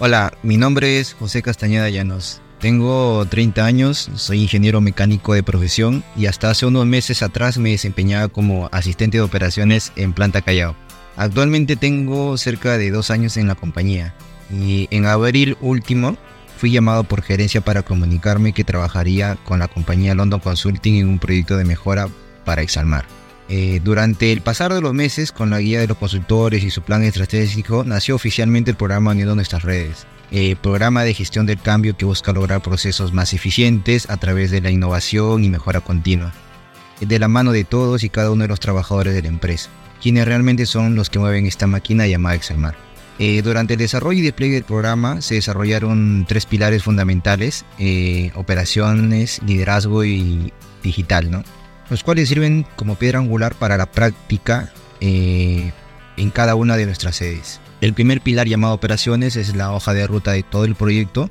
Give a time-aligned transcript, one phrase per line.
[0.00, 2.40] Hola, mi nombre es José Castañeda Llanos.
[2.58, 7.70] Tengo 30 años, soy ingeniero mecánico de profesión y hasta hace unos meses atrás me
[7.70, 10.74] desempeñaba como asistente de operaciones en Planta Callao.
[11.16, 14.16] Actualmente tengo cerca de dos años en la compañía
[14.50, 16.16] y en abril último
[16.56, 21.18] fui llamado por gerencia para comunicarme que trabajaría con la compañía London Consulting en un
[21.20, 22.08] proyecto de mejora
[22.44, 23.04] para Exalmar.
[23.48, 26.82] Eh, durante el pasar de los meses, con la guía de los consultores y su
[26.82, 31.96] plan estratégico, nació oficialmente el programa Uniendo Nuestras Redes, eh, programa de gestión del cambio
[31.96, 36.32] que busca lograr procesos más eficientes a través de la innovación y mejora continua,
[37.00, 39.68] de la mano de todos y cada uno de los trabajadores de la empresa,
[40.02, 42.76] quienes realmente son los que mueven esta máquina llamada Exalmar.
[43.18, 49.40] Eh, durante el desarrollo y despliegue del programa se desarrollaron tres pilares fundamentales, eh, operaciones,
[49.46, 51.44] liderazgo y digital, ¿no?
[51.90, 55.72] Los cuales sirven como piedra angular para la práctica eh,
[56.16, 57.60] en cada una de nuestras sedes.
[57.80, 61.30] El primer pilar llamado operaciones es la hoja de ruta de todo el proyecto,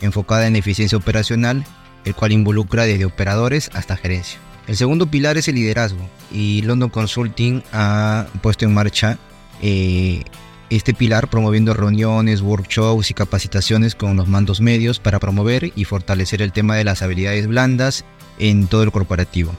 [0.00, 1.64] enfocada en eficiencia operacional,
[2.04, 4.38] el cual involucra desde operadores hasta gerencia.
[4.66, 9.18] El segundo pilar es el liderazgo y London Consulting ha puesto en marcha
[9.62, 10.24] eh,
[10.70, 16.42] este pilar promoviendo reuniones, workshops y capacitaciones con los mandos medios para promover y fortalecer
[16.42, 18.04] el tema de las habilidades blandas
[18.38, 19.54] en todo el corporativo.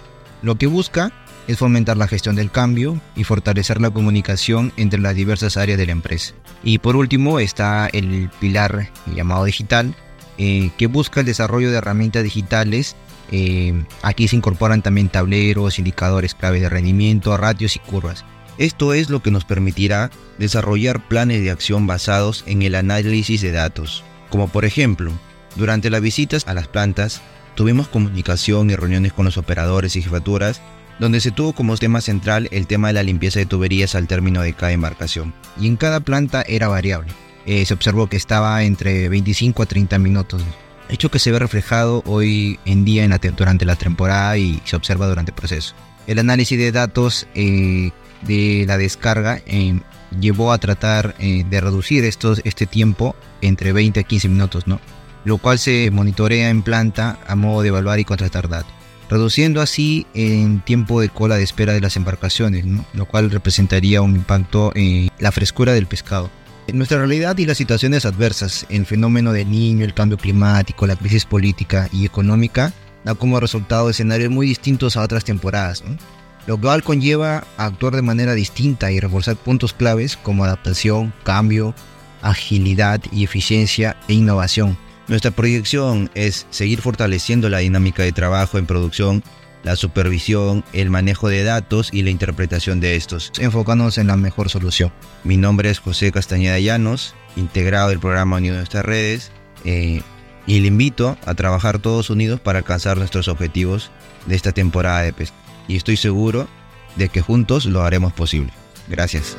[0.46, 1.12] Lo que busca
[1.48, 5.88] es fomentar la gestión del cambio y fortalecer la comunicación entre las diversas áreas de
[5.88, 6.36] la empresa.
[6.64, 9.96] Y por último está el pilar llamado digital,
[10.38, 12.96] eh, que busca el desarrollo de herramientas digitales.
[13.32, 13.74] Eh,
[14.04, 18.24] aquí se incorporan también tableros, indicadores claves de rendimiento, ratios y curvas.
[18.60, 23.52] Esto es lo que nos permitirá desarrollar planes de acción basados en el análisis de
[23.52, 25.12] datos, como por ejemplo,
[25.56, 27.24] durante las visitas a las plantas,
[27.56, 30.62] tuvimos comunicación y reuniones con los operadores y jefaturas,
[31.00, 34.42] donde se tuvo como tema central el tema de la limpieza de tuberías al término
[34.42, 35.34] de cada embarcación.
[35.60, 37.12] Y en cada planta era variable.
[37.46, 40.44] Eh, se observó que estaba entre 25 a 30 minutos,
[40.90, 44.76] hecho que se ve reflejado hoy en día en la, durante la temporada y se
[44.76, 45.76] observa durante el proceso.
[46.08, 47.92] El análisis de datos eh,
[48.22, 49.80] de la descarga eh,
[50.20, 54.80] llevó a tratar eh, de reducir estos, este tiempo entre 20 a 15 minutos, ¿no?
[55.26, 58.72] Lo cual se monitorea en planta a modo de evaluar y contratar datos,
[59.10, 64.16] reduciendo así el tiempo de cola de espera de las embarcaciones, lo cual representaría un
[64.16, 66.30] impacto en la frescura del pescado.
[66.68, 70.96] En nuestra realidad y las situaciones adversas, el fenómeno del niño, el cambio climático, la
[70.96, 75.84] crisis política y económica, da como resultado escenarios muy distintos a otras temporadas.
[76.48, 81.74] lo cual conlleva actuar de manera distinta y reforzar puntos claves como adaptación, cambio,
[82.22, 84.78] agilidad y eficiencia e innovación.
[85.08, 89.24] Nuestra proyección es seguir fortaleciendo la dinámica de trabajo en producción,
[89.64, 94.50] la supervisión, el manejo de datos y la interpretación de estos, enfocándonos en la mejor
[94.50, 94.92] solución.
[95.24, 99.32] Mi nombre es José Castañeda Llanos, integrado del programa Unido de nuestras redes,
[99.64, 100.02] eh,
[100.48, 103.92] y le invito a trabajar todos unidos para alcanzar nuestros objetivos
[104.28, 105.36] de esta temporada de pesca
[105.68, 106.48] y estoy seguro
[106.96, 108.52] de que juntos lo haremos posible.
[108.88, 109.38] Gracias.